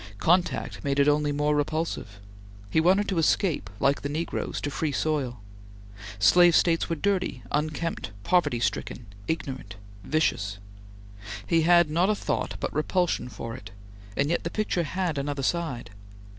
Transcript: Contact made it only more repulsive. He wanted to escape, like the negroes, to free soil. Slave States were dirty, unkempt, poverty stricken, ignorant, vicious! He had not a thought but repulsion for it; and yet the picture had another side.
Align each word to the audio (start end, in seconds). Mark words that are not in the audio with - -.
Contact 0.17 0.83
made 0.83 0.97
it 0.99 1.07
only 1.07 1.31
more 1.31 1.55
repulsive. 1.55 2.19
He 2.71 2.79
wanted 2.81 3.07
to 3.09 3.19
escape, 3.19 3.69
like 3.79 4.01
the 4.01 4.09
negroes, 4.09 4.59
to 4.61 4.71
free 4.71 4.91
soil. 4.91 5.41
Slave 6.17 6.55
States 6.55 6.89
were 6.89 6.95
dirty, 6.95 7.43
unkempt, 7.51 8.09
poverty 8.23 8.59
stricken, 8.59 9.05
ignorant, 9.27 9.75
vicious! 10.03 10.57
He 11.45 11.61
had 11.61 11.91
not 11.91 12.09
a 12.09 12.15
thought 12.15 12.55
but 12.59 12.73
repulsion 12.73 13.29
for 13.29 13.55
it; 13.55 13.69
and 14.17 14.31
yet 14.31 14.43
the 14.43 14.49
picture 14.49 14.81
had 14.85 15.19
another 15.19 15.43
side. 15.43 15.91